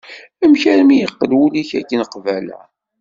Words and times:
Amek 0.43 0.63
armi 0.71 0.95
yeqqel 0.99 1.31
wul-ik 1.37 1.71
akken 1.79 2.01
qbala? 2.13 2.59